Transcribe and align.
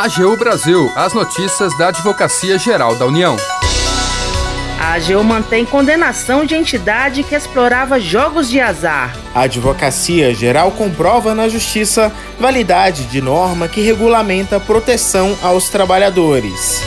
AGU 0.00 0.36
Brasil, 0.36 0.92
as 0.94 1.12
notícias 1.12 1.76
da 1.76 1.88
Advocacia 1.88 2.56
Geral 2.56 2.94
da 2.94 3.04
União. 3.04 3.36
A 4.78 4.92
AGU 4.92 5.24
mantém 5.24 5.64
condenação 5.64 6.44
de 6.44 6.54
entidade 6.54 7.24
que 7.24 7.34
explorava 7.34 7.98
jogos 7.98 8.48
de 8.48 8.60
azar. 8.60 9.16
A 9.34 9.40
Advocacia 9.40 10.32
Geral 10.32 10.70
comprova 10.70 11.34
na 11.34 11.48
Justiça 11.48 12.12
validade 12.38 13.06
de 13.06 13.20
norma 13.20 13.66
que 13.66 13.80
regulamenta 13.80 14.58
a 14.58 14.60
proteção 14.60 15.36
aos 15.42 15.68
trabalhadores. 15.68 16.80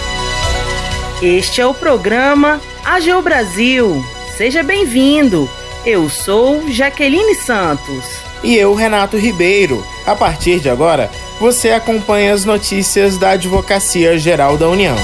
Este 1.21 1.59
é 1.59 1.67
o 1.67 1.73
programa 1.73 2.61
AGU 2.85 3.21
Brasil. 3.21 4.01
Seja 4.37 4.63
bem-vindo. 4.63 5.49
Eu 5.85 6.09
sou 6.09 6.65
Jaqueline 6.71 7.35
Santos. 7.35 8.05
E 8.41 8.55
eu, 8.55 8.73
Renato 8.73 9.17
Ribeiro. 9.17 9.85
A 10.07 10.15
partir 10.15 10.61
de 10.61 10.69
agora, 10.69 11.11
você 11.41 11.71
acompanha 11.71 12.35
as 12.35 12.45
notícias 12.45 13.17
da 13.17 13.31
Advocacia 13.31 14.15
Geral 14.15 14.59
da 14.59 14.69
União. 14.69 14.95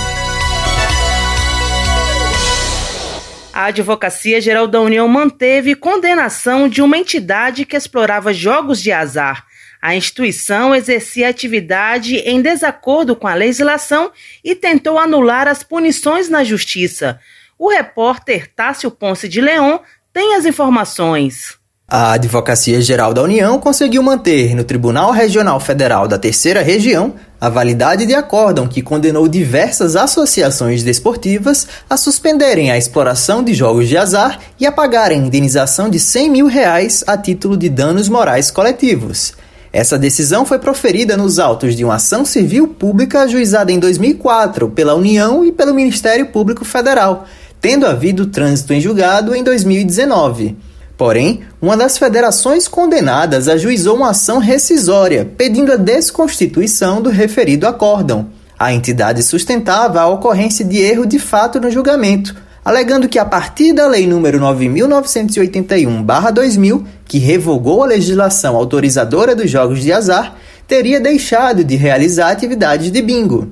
A 3.52 3.66
Advocacia 3.66 4.40
Geral 4.40 4.68
da 4.68 4.80
União 4.80 5.08
manteve 5.08 5.74
condenação 5.74 6.70
de 6.70 6.80
uma 6.80 6.96
entidade 6.96 7.66
que 7.66 7.76
explorava 7.76 8.36
jogos 8.36 8.80
de 8.84 8.92
azar. 8.92 9.48
A 9.82 9.96
instituição 9.96 10.76
exercia 10.76 11.28
atividade 11.28 12.18
em 12.18 12.40
desacordo 12.40 13.16
com 13.16 13.26
a 13.28 13.34
legislação 13.34 14.12
e 14.44 14.54
tentou 14.54 15.00
anular 15.00 15.48
as 15.48 15.64
punições 15.64 16.30
na 16.30 16.44
justiça. 16.44 17.20
O 17.58 17.68
repórter 17.68 18.48
Tássio 18.56 18.92
Ponce 18.92 19.28
de 19.28 19.42
Leão 19.42 19.82
tem 20.14 20.36
as 20.36 20.46
informações. 20.46 21.58
A 21.90 22.12
Advocacia 22.12 22.82
Geral 22.82 23.14
da 23.14 23.24
União 23.24 23.58
conseguiu 23.62 24.04
manter 24.04 24.54
no 24.54 24.66
Tribunal 24.66 25.14
Regional 25.14 25.58
Federal 25.58 26.06
da 26.06 26.18
Terceira 26.18 26.62
Região 26.62 27.14
a 27.40 27.48
validade 27.48 28.06
de 28.06 28.14
acórdão 28.14 28.68
que 28.68 28.82
condenou 28.82 29.26
diversas 29.26 29.96
associações 29.96 30.84
desportivas 30.84 31.66
a 31.90 31.96
suspenderem 31.96 32.70
a 32.70 32.78
exploração 32.78 33.42
de 33.42 33.54
jogos 33.54 33.88
de 33.88 33.96
azar 33.96 34.38
e 34.60 34.66
a 34.66 34.72
pagarem 34.72 35.28
indenização 35.28 35.90
de 35.90 35.98
100 35.98 36.30
mil 36.30 36.48
reais 36.48 37.06
a 37.08 37.18
título 37.18 37.56
de 37.56 37.70
danos 37.70 38.10
morais 38.10 38.52
coletivos. 38.52 39.32
Essa 39.72 39.98
decisão 39.98 40.46
foi 40.46 40.60
proferida 40.60 41.16
nos 41.16 41.40
autos 41.40 41.74
de 41.74 41.86
uma 41.86 41.96
ação 41.96 42.26
civil 42.26 42.68
pública 42.68 43.22
ajuizada 43.22 43.72
em 43.72 43.80
2004 43.80 44.72
pela 44.72 44.94
União 44.94 45.46
e 45.46 45.54
pelo 45.54 45.74
Ministério 45.74 46.26
Público 46.26 46.66
Federal, 46.66 47.24
tendo 47.62 47.86
havido 47.88 48.26
trânsito 48.26 48.74
em 48.74 48.82
julgado 48.82 49.34
em 49.34 49.42
2019. 49.42 50.58
Porém, 50.98 51.44
uma 51.62 51.76
das 51.76 51.98
federações 51.98 52.68
condenadas 52.68 53.48
ajuizou 53.48 53.96
uma 53.96 54.12
ação 54.12 54.38
rescisória, 54.38 55.28
pedindo 55.38 55.72
a 55.72 55.76
desconstituição 55.76 57.02
do 57.02 57.10
referido 57.10 57.66
acórdão. 57.66 58.28
A 58.60 58.72
entidade 58.74 59.24
sustentava 59.24 60.00
a 60.00 60.08
ocorrência 60.08 60.64
de 60.64 60.78
erro 60.78 61.04
de 61.06 61.18
fato 61.18 61.60
no 61.60 61.72
julgamento, 61.72 62.36
alegando 62.64 63.10
que 63.10 63.18
a 63.18 63.26
partir 63.26 63.74
da 63.74 63.88
Lei 63.88 64.08
nº 64.08 64.40
9981/2000, 64.40 66.86
que 67.06 67.18
revogou 67.18 67.84
a 67.84 67.88
legislação 67.88 68.56
autorizadora 68.56 69.36
dos 69.36 69.50
jogos 69.50 69.82
de 69.82 69.92
azar, 69.92 70.36
teria 70.68 71.00
deixado 71.00 71.64
de 71.64 71.76
realizar 71.76 72.30
atividades 72.30 72.92
de 72.92 73.02
bingo. 73.02 73.52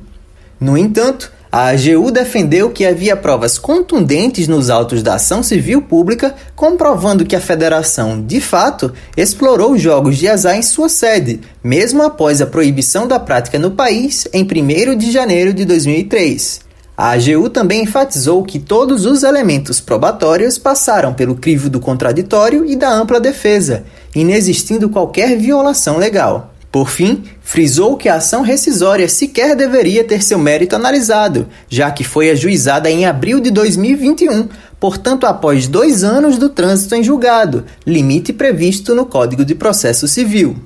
No 0.59 0.77
entanto, 0.77 1.31
a 1.57 1.69
AGU 1.69 2.11
defendeu 2.11 2.69
que 2.69 2.85
havia 2.85 3.15
provas 3.15 3.57
contundentes 3.57 4.45
nos 4.45 4.69
autos 4.69 5.01
da 5.01 5.15
ação 5.15 5.41
civil 5.41 5.81
pública 5.81 6.35
comprovando 6.53 7.25
que 7.25 7.33
a 7.33 7.39
federação, 7.39 8.21
de 8.21 8.41
fato, 8.41 8.91
explorou 9.15 9.71
os 9.71 9.81
jogos 9.81 10.17
de 10.17 10.27
azar 10.27 10.57
em 10.57 10.61
sua 10.61 10.89
sede, 10.89 11.39
mesmo 11.63 12.03
após 12.03 12.41
a 12.41 12.45
proibição 12.45 13.07
da 13.07 13.17
prática 13.17 13.57
no 13.57 13.71
país 13.71 14.27
em 14.33 14.43
1 14.43 14.97
de 14.97 15.09
janeiro 15.09 15.53
de 15.53 15.63
2003. 15.63 16.59
A 16.97 17.11
AGU 17.11 17.49
também 17.49 17.83
enfatizou 17.83 18.43
que 18.43 18.59
todos 18.59 19.05
os 19.05 19.23
elementos 19.23 19.79
probatórios 19.79 20.57
passaram 20.57 21.13
pelo 21.13 21.35
crivo 21.35 21.69
do 21.69 21.79
contraditório 21.79 22.65
e 22.65 22.75
da 22.75 22.91
ampla 22.91 23.17
defesa, 23.17 23.85
inexistindo 24.13 24.89
qualquer 24.89 25.37
violação 25.37 25.97
legal. 25.97 26.53
Por 26.75 26.89
fim, 26.89 27.23
frisou 27.41 27.95
que 27.95 28.09
a 28.09 28.15
ação 28.15 28.41
rescisória 28.41 29.07
sequer 29.07 29.55
deveria 29.55 30.03
ter 30.03 30.21
seu 30.21 30.37
mérito 30.37 30.75
analisado, 30.75 31.47
já 31.69 31.89
que 31.89 32.03
foi 32.03 32.29
ajuizada 32.29 32.91
em 32.91 33.05
abril 33.05 33.39
de 33.39 33.49
2021, 33.49 34.49
portanto, 34.77 35.25
após 35.25 35.69
dois 35.69 36.03
anos 36.03 36.37
do 36.37 36.49
trânsito 36.49 36.93
em 36.93 37.01
julgado, 37.01 37.63
limite 37.87 38.33
previsto 38.33 38.93
no 38.93 39.05
Código 39.05 39.45
de 39.45 39.55
Processo 39.55 40.05
Civil. 40.05 40.57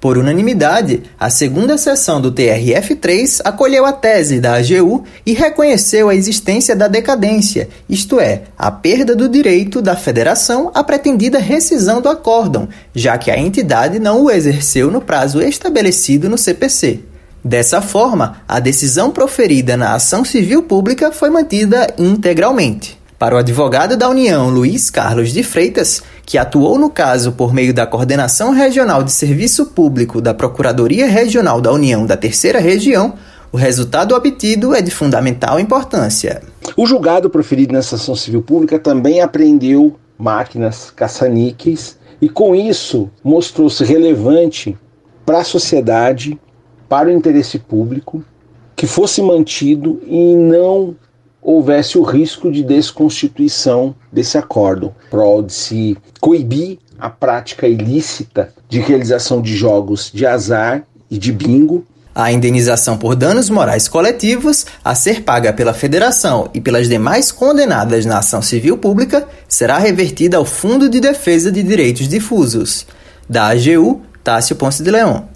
Por 0.00 0.16
unanimidade, 0.16 1.02
a 1.20 1.28
segunda 1.28 1.76
sessão 1.76 2.22
do 2.22 2.32
TRF3 2.32 3.42
acolheu 3.44 3.84
a 3.84 3.92
tese 3.92 4.40
da 4.40 4.54
AGU 4.54 5.04
e 5.26 5.34
reconheceu 5.34 6.08
a 6.08 6.14
existência 6.14 6.74
da 6.74 6.88
decadência, 6.88 7.68
isto 7.86 8.18
é, 8.18 8.44
a 8.56 8.70
perda 8.70 9.14
do 9.14 9.28
direito 9.28 9.82
da 9.82 9.94
federação 9.94 10.70
à 10.72 10.82
pretendida 10.82 11.38
rescisão 11.38 12.00
do 12.00 12.08
acórdão, 12.08 12.66
já 12.94 13.18
que 13.18 13.30
a 13.30 13.38
entidade 13.38 13.98
não 13.98 14.22
o 14.22 14.30
exerceu 14.30 14.90
no 14.90 15.02
prazo 15.02 15.42
estabelecido 15.42 16.30
no 16.30 16.38
CPC. 16.38 17.00
Dessa 17.44 17.82
forma, 17.82 18.38
a 18.48 18.58
decisão 18.58 19.10
proferida 19.10 19.76
na 19.76 19.94
ação 19.94 20.24
civil 20.24 20.62
pública 20.62 21.12
foi 21.12 21.28
mantida 21.28 21.92
integralmente. 21.98 22.98
Para 23.20 23.34
o 23.34 23.38
advogado 23.38 23.98
da 23.98 24.08
União, 24.08 24.48
Luiz 24.48 24.88
Carlos 24.88 25.30
de 25.30 25.42
Freitas, 25.42 26.02
que 26.24 26.38
atuou 26.38 26.78
no 26.78 26.90
caso 26.90 27.32
por 27.32 27.52
meio 27.52 27.74
da 27.74 27.86
Coordenação 27.86 28.52
Regional 28.52 29.02
de 29.02 29.12
Serviço 29.12 29.66
Público 29.66 30.20
da 30.20 30.32
Procuradoria 30.32 31.06
Regional 31.06 31.60
da 31.60 31.72
União 31.72 32.06
da 32.06 32.16
Terceira 32.16 32.60
Região, 32.60 33.14
o 33.52 33.56
resultado 33.56 34.14
obtido 34.14 34.74
é 34.74 34.80
de 34.80 34.90
fundamental 34.90 35.58
importância. 35.58 36.42
O 36.76 36.86
julgado 36.86 37.28
proferido 37.28 37.72
nessa 37.72 37.96
ação 37.96 38.14
civil 38.14 38.42
pública 38.42 38.78
também 38.78 39.20
apreendeu 39.20 39.96
máquinas 40.16 40.90
caça-níqueis 40.90 41.98
e, 42.22 42.28
com 42.28 42.54
isso, 42.54 43.10
mostrou-se 43.24 43.82
relevante 43.84 44.76
para 45.26 45.38
a 45.40 45.44
sociedade, 45.44 46.38
para 46.88 47.08
o 47.08 47.12
interesse 47.12 47.58
público, 47.58 48.22
que 48.76 48.86
fosse 48.86 49.20
mantido 49.20 50.00
e 50.06 50.34
não 50.36 50.94
houvesse 51.42 51.98
o 51.98 52.02
risco 52.02 52.50
de 52.50 52.62
desconstituição 52.62 53.94
desse 54.12 54.36
acordo, 54.36 54.94
prol 55.10 55.42
de 55.42 55.52
se 55.52 55.96
coibir 56.20 56.78
a 56.98 57.08
prática 57.08 57.66
ilícita 57.66 58.52
de 58.68 58.78
realização 58.78 59.40
de 59.40 59.56
jogos 59.56 60.10
de 60.12 60.26
azar 60.26 60.84
e 61.10 61.18
de 61.18 61.32
bingo. 61.32 61.84
A 62.14 62.30
indenização 62.32 62.98
por 62.98 63.16
danos 63.16 63.48
morais 63.48 63.88
coletivos, 63.88 64.66
a 64.84 64.94
ser 64.94 65.22
paga 65.22 65.52
pela 65.52 65.72
federação 65.72 66.50
e 66.52 66.60
pelas 66.60 66.88
demais 66.88 67.32
condenadas 67.32 68.04
na 68.04 68.18
ação 68.18 68.42
civil 68.42 68.76
pública, 68.76 69.26
será 69.48 69.78
revertida 69.78 70.36
ao 70.36 70.44
Fundo 70.44 70.88
de 70.88 71.00
Defesa 71.00 71.50
de 71.50 71.62
Direitos 71.62 72.08
Difusos. 72.08 72.86
Da 73.28 73.48
AGU, 73.48 74.02
Tássio 74.22 74.56
Ponce 74.56 74.82
de 74.82 74.90
Leão. 74.90 75.29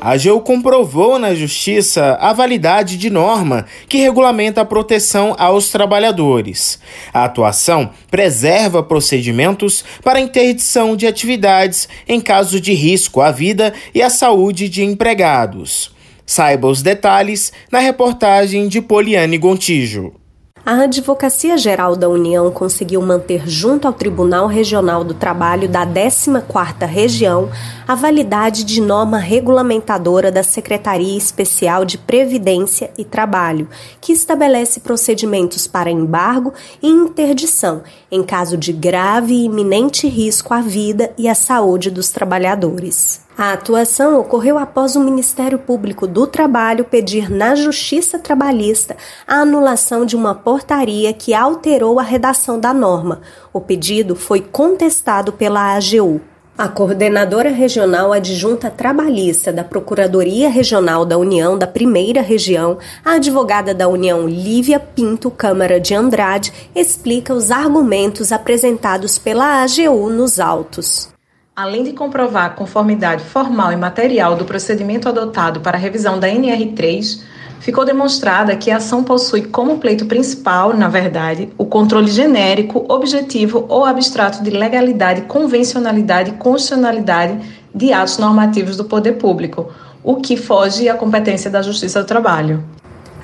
A 0.00 0.12
AGU 0.12 0.40
comprovou 0.40 1.18
na 1.18 1.34
Justiça 1.34 2.16
a 2.18 2.32
validade 2.32 2.96
de 2.96 3.10
norma 3.10 3.66
que 3.86 3.98
regulamenta 3.98 4.62
a 4.62 4.64
proteção 4.64 5.36
aos 5.38 5.68
trabalhadores. 5.68 6.80
A 7.12 7.24
atuação 7.24 7.90
preserva 8.10 8.82
procedimentos 8.82 9.84
para 10.02 10.18
interdição 10.18 10.96
de 10.96 11.06
atividades 11.06 11.86
em 12.08 12.18
caso 12.18 12.58
de 12.58 12.72
risco 12.72 13.20
à 13.20 13.30
vida 13.30 13.74
e 13.94 14.00
à 14.02 14.08
saúde 14.08 14.70
de 14.70 14.82
empregados. 14.82 15.94
Saiba 16.24 16.68
os 16.68 16.80
detalhes 16.80 17.52
na 17.70 17.80
reportagem 17.80 18.68
de 18.68 18.80
Poliane 18.80 19.36
Gontijo. 19.36 20.19
A 20.64 20.82
Advocacia 20.82 21.56
Geral 21.56 21.96
da 21.96 22.06
União 22.06 22.50
conseguiu 22.50 23.00
manter 23.00 23.48
junto 23.48 23.88
ao 23.88 23.94
Tribunal 23.94 24.46
Regional 24.46 25.02
do 25.02 25.14
Trabalho 25.14 25.66
da 25.66 25.86
14ª 25.86 26.86
Região 26.86 27.50
a 27.88 27.94
validade 27.94 28.62
de 28.62 28.78
norma 28.78 29.16
regulamentadora 29.16 30.30
da 30.30 30.42
Secretaria 30.42 31.16
Especial 31.16 31.86
de 31.86 31.96
Previdência 31.96 32.90
e 32.98 33.04
Trabalho, 33.04 33.68
que 34.02 34.12
estabelece 34.12 34.80
procedimentos 34.80 35.66
para 35.66 35.90
embargo 35.90 36.52
e 36.82 36.88
interdição 36.88 37.82
em 38.10 38.22
caso 38.22 38.56
de 38.56 38.72
grave 38.72 39.34
e 39.34 39.44
iminente 39.44 40.08
risco 40.08 40.52
à 40.52 40.60
vida 40.60 41.12
e 41.16 41.28
à 41.28 41.34
saúde 41.34 41.90
dos 41.90 42.10
trabalhadores. 42.10 43.20
A 43.38 43.52
atuação 43.52 44.20
ocorreu 44.20 44.58
após 44.58 44.96
o 44.96 45.00
Ministério 45.00 45.58
Público 45.58 46.06
do 46.06 46.26
Trabalho 46.26 46.84
pedir 46.84 47.30
na 47.30 47.54
Justiça 47.54 48.18
Trabalhista 48.18 48.96
a 49.26 49.36
anulação 49.36 50.04
de 50.04 50.14
uma 50.14 50.34
portaria 50.34 51.12
que 51.12 51.32
alterou 51.32 51.98
a 51.98 52.02
redação 52.02 52.60
da 52.60 52.74
norma. 52.74 53.22
O 53.52 53.60
pedido 53.60 54.14
foi 54.14 54.40
contestado 54.40 55.32
pela 55.32 55.74
AGU. 55.74 56.20
A 56.60 56.68
coordenadora 56.68 57.48
regional 57.48 58.12
adjunta 58.12 58.68
trabalhista 58.68 59.50
da 59.50 59.64
Procuradoria 59.64 60.50
Regional 60.50 61.06
da 61.06 61.16
União 61.16 61.56
da 61.56 61.66
Primeira 61.66 62.20
Região, 62.20 62.76
a 63.02 63.12
advogada 63.12 63.72
da 63.72 63.88
União 63.88 64.28
Lívia 64.28 64.78
Pinto 64.78 65.30
Câmara 65.30 65.80
de 65.80 65.94
Andrade, 65.94 66.52
explica 66.74 67.32
os 67.32 67.50
argumentos 67.50 68.30
apresentados 68.30 69.18
pela 69.18 69.62
AGU 69.62 70.10
nos 70.10 70.38
autos. 70.38 71.08
Além 71.56 71.82
de 71.82 71.94
comprovar 71.94 72.44
a 72.44 72.50
conformidade 72.50 73.24
formal 73.24 73.72
e 73.72 73.76
material 73.76 74.36
do 74.36 74.44
procedimento 74.44 75.08
adotado 75.08 75.60
para 75.60 75.78
a 75.78 75.80
revisão 75.80 76.20
da 76.20 76.28
NR3, 76.28 77.22
ficou 77.60 77.84
demonstrada 77.84 78.56
que 78.56 78.70
a 78.70 78.78
ação 78.78 79.04
possui 79.04 79.42
como 79.42 79.78
pleito 79.78 80.06
principal, 80.06 80.74
na 80.74 80.88
verdade, 80.88 81.48
o 81.56 81.64
controle 81.64 82.10
genérico, 82.10 82.84
objetivo 82.88 83.66
ou 83.68 83.84
abstrato 83.84 84.42
de 84.42 84.50
legalidade, 84.50 85.22
convencionalidade 85.22 86.30
e 86.30 86.34
constitucionalidade 86.34 87.38
de 87.72 87.92
atos 87.92 88.18
normativos 88.18 88.76
do 88.76 88.84
poder 88.84 89.12
público, 89.12 89.70
o 90.02 90.16
que 90.16 90.36
foge 90.36 90.88
à 90.88 90.94
competência 90.94 91.50
da 91.50 91.62
Justiça 91.62 92.00
do 92.00 92.06
Trabalho. 92.06 92.64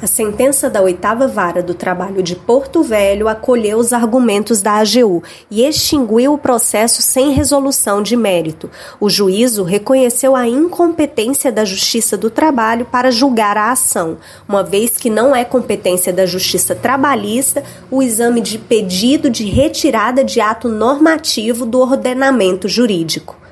A 0.01 0.07
sentença 0.07 0.69
da 0.69 0.83
oitava 0.83 1.27
vara 1.27 1.63
do 1.63 1.73
trabalho 1.73 2.23
de 2.23 2.37
Porto 2.37 2.83
Velho 2.83 3.29
acolheu 3.29 3.79
os 3.79 3.95
argumentos 3.95 4.61
da 4.61 4.73
AGU 4.73 5.23
e 5.51 5.65
extinguiu 5.67 6.35
o 6.35 6.39
processo 6.39 7.01
sem 7.01 7.33
resolução 7.33 8.03
de 8.03 8.15
mérito. 8.15 8.71
O 9.01 9.09
juízo 9.09 9.63
reconheceu 9.63 10.37
a 10.37 10.47
incompetência 10.47 11.51
da 11.51 11.65
Justiça 11.65 12.15
do 12.15 12.29
Trabalho 12.29 12.85
para 12.85 13.11
julgar 13.11 13.57
a 13.57 13.73
ação, 13.73 14.19
uma 14.47 14.63
vez 14.63 14.99
que 14.99 15.09
não 15.09 15.35
é 15.35 15.47
competência 15.47 16.13
da 16.13 16.27
Justiça 16.27 16.75
Trabalhista 16.75 17.65
o 17.91 18.03
exame 18.03 18.43
de 18.43 18.59
pedido 18.59 19.31
de 19.31 19.47
retirada 19.47 20.23
de 20.23 20.43
ato 20.43 20.69
normativo 20.69 21.65
do 21.65 21.81
ordenamento 21.81 22.69
jurídico. 22.69 23.46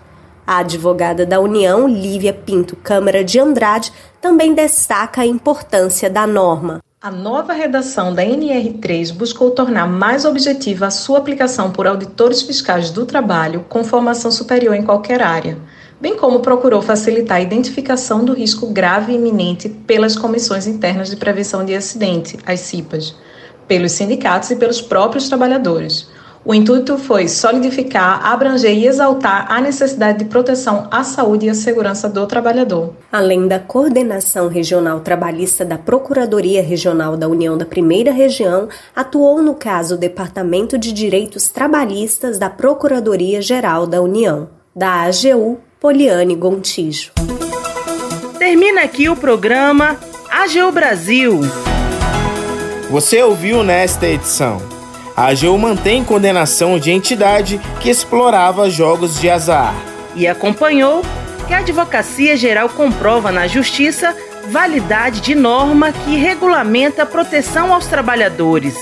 A 0.46 0.58
advogada 0.58 1.24
da 1.24 1.40
União, 1.40 1.88
Lívia 1.88 2.32
Pinto 2.32 2.76
Câmara 2.76 3.24
de 3.24 3.40
Andrade, 3.40 3.90
também 4.20 4.52
destaca 4.52 5.22
a 5.22 5.26
importância 5.26 6.10
da 6.10 6.26
norma. 6.26 6.82
A 7.00 7.10
nova 7.10 7.54
redação 7.54 8.14
da 8.14 8.22
NR3 8.22 9.12
buscou 9.12 9.52
tornar 9.52 9.86
mais 9.86 10.26
objetiva 10.26 10.86
a 10.86 10.90
sua 10.90 11.18
aplicação 11.18 11.70
por 11.70 11.86
auditores 11.86 12.42
fiscais 12.42 12.90
do 12.90 13.06
trabalho 13.06 13.64
com 13.70 13.82
formação 13.82 14.30
superior 14.30 14.74
em 14.74 14.82
qualquer 14.82 15.22
área, 15.22 15.56
bem 15.98 16.14
como 16.14 16.40
procurou 16.40 16.82
facilitar 16.82 17.38
a 17.38 17.42
identificação 17.42 18.22
do 18.22 18.34
risco 18.34 18.66
grave 18.66 19.12
e 19.12 19.16
iminente 19.16 19.68
pelas 19.68 20.14
comissões 20.14 20.66
internas 20.66 21.08
de 21.08 21.16
prevenção 21.16 21.64
de 21.64 21.74
acidente, 21.74 22.38
as 22.44 22.60
CIPAs, 22.60 23.14
pelos 23.66 23.92
sindicatos 23.92 24.50
e 24.50 24.56
pelos 24.56 24.82
próprios 24.82 25.26
trabalhadores 25.26 26.12
o 26.44 26.54
intuito 26.54 26.98
foi 26.98 27.26
solidificar, 27.26 28.26
abranger 28.26 28.76
e 28.76 28.86
exaltar 28.86 29.50
a 29.50 29.60
necessidade 29.62 30.18
de 30.18 30.24
proteção 30.26 30.86
à 30.90 31.02
saúde 31.02 31.46
e 31.46 31.50
à 31.50 31.54
segurança 31.54 32.06
do 32.06 32.26
trabalhador. 32.26 32.92
Além 33.10 33.48
da 33.48 33.58
coordenação 33.58 34.48
regional 34.48 35.00
trabalhista 35.00 35.64
da 35.64 35.78
Procuradoria 35.78 36.62
Regional 36.62 37.16
da 37.16 37.28
União 37.28 37.56
da 37.56 37.64
Primeira 37.64 38.12
Região, 38.12 38.68
atuou 38.94 39.40
no 39.40 39.54
caso 39.54 39.94
o 39.94 39.98
Departamento 39.98 40.76
de 40.76 40.92
Direitos 40.92 41.48
Trabalhistas 41.48 42.38
da 42.38 42.50
Procuradoria 42.50 43.40
Geral 43.40 43.86
da 43.86 44.02
União. 44.02 44.50
Da 44.76 45.04
AGU, 45.04 45.60
Poliane 45.80 46.34
Gontijo. 46.34 47.12
Termina 48.38 48.82
aqui 48.82 49.08
o 49.08 49.16
programa 49.16 49.96
AGU 50.30 50.72
Brasil. 50.72 51.40
Você 52.90 53.22
ouviu 53.22 53.62
nesta 53.62 54.06
edição 54.06 54.73
a 55.16 55.26
AGU 55.26 55.56
mantém 55.56 56.02
condenação 56.02 56.78
de 56.78 56.90
entidade 56.90 57.60
que 57.80 57.88
explorava 57.88 58.68
jogos 58.68 59.20
de 59.20 59.30
azar. 59.30 59.74
E 60.16 60.26
acompanhou 60.26 61.02
que 61.46 61.54
a 61.54 61.58
Advocacia 61.58 62.36
Geral 62.36 62.68
comprova 62.68 63.30
na 63.30 63.46
Justiça 63.46 64.14
validade 64.48 65.20
de 65.20 65.34
norma 65.34 65.92
que 65.92 66.16
regulamenta 66.16 67.02
a 67.02 67.06
proteção 67.06 67.72
aos 67.72 67.86
trabalhadores. 67.86 68.74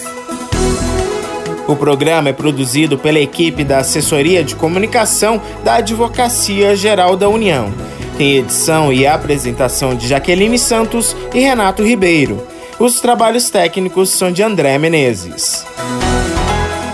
O 1.69 1.77
programa 1.77 2.31
é 2.31 2.33
produzido 2.33 2.99
pela 2.99 3.21
equipe 3.21 3.63
da 3.63 3.79
Assessoria 3.79 4.43
de 4.43 4.57
Comunicação 4.57 5.41
da 5.63 5.75
Advocacia 5.75 6.75
Geral 6.75 7.17
da 7.17 7.29
União. 7.29 7.73
Tem 8.19 8.39
edição 8.39 8.93
e 8.93 9.07
apresentação 9.07 9.95
de 9.95 10.09
Jaqueline 10.09 10.59
Santos 10.59 11.17
e 11.33 11.39
Renato 11.39 11.85
Ribeiro. 11.85 12.47
Os 12.79 13.01
trabalhos 13.01 13.49
técnicos 13.49 14.11
são 14.11 14.33
de 14.33 14.43
André 14.43 14.77
Menezes. 14.77 15.65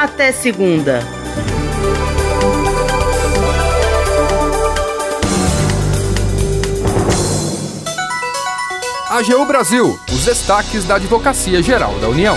Até 0.00 0.32
segunda. 0.32 1.00
AGU 9.10 9.44
Brasil, 9.44 10.00
os 10.10 10.24
destaques 10.24 10.86
da 10.86 10.94
Advocacia 10.94 11.62
Geral 11.62 11.98
da 11.98 12.08
União. 12.08 12.34